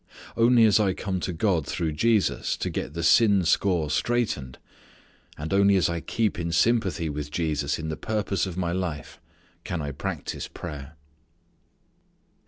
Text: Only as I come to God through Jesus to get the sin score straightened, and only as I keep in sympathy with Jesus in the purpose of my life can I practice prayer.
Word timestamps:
Only 0.35 0.65
as 0.65 0.79
I 0.79 0.95
come 0.95 1.19
to 1.19 1.31
God 1.31 1.67
through 1.67 1.91
Jesus 1.91 2.57
to 2.57 2.71
get 2.71 2.95
the 2.95 3.03
sin 3.03 3.45
score 3.45 3.91
straightened, 3.91 4.57
and 5.37 5.53
only 5.53 5.75
as 5.75 5.89
I 5.91 5.99
keep 6.01 6.39
in 6.39 6.51
sympathy 6.51 7.07
with 7.07 7.29
Jesus 7.29 7.77
in 7.77 7.89
the 7.89 7.95
purpose 7.97 8.47
of 8.47 8.57
my 8.57 8.71
life 8.71 9.21
can 9.63 9.79
I 9.79 9.91
practice 9.91 10.47
prayer. 10.47 10.95